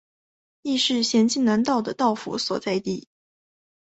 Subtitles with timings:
[0.63, 3.07] 亦是咸镜南道的道府所在地。